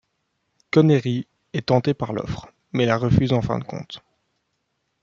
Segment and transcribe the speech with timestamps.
[0.71, 4.01] Connery est tenté par l'offre, mais la refuse en fin de compte.